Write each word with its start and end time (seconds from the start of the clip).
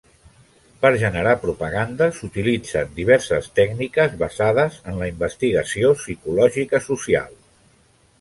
Per 0.83 0.89
generar 1.01 1.33
propaganda 1.41 2.07
s'utilitzen 2.19 2.95
diverses 2.95 3.49
tècniques 3.59 4.15
basades 4.23 4.79
en 4.93 4.97
la 5.03 5.11
investigació 5.13 5.93
psicològica 6.01 6.81
social. 6.87 7.37